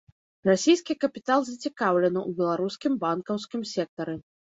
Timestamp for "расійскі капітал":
0.49-1.39